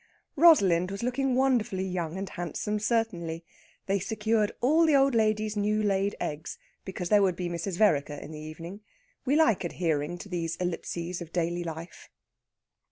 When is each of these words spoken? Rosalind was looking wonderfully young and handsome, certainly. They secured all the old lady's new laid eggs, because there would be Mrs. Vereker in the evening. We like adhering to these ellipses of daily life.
Rosalind 0.35 0.89
was 0.89 1.03
looking 1.03 1.35
wonderfully 1.35 1.85
young 1.85 2.17
and 2.17 2.27
handsome, 2.27 2.79
certainly. 2.79 3.45
They 3.85 3.99
secured 3.99 4.51
all 4.59 4.83
the 4.83 4.95
old 4.95 5.13
lady's 5.13 5.55
new 5.55 5.83
laid 5.83 6.15
eggs, 6.19 6.57
because 6.83 7.09
there 7.09 7.21
would 7.21 7.35
be 7.35 7.47
Mrs. 7.49 7.77
Vereker 7.77 8.15
in 8.17 8.31
the 8.31 8.39
evening. 8.39 8.81
We 9.25 9.35
like 9.35 9.63
adhering 9.63 10.17
to 10.17 10.27
these 10.27 10.55
ellipses 10.55 11.21
of 11.21 11.31
daily 11.31 11.63
life. 11.63 12.09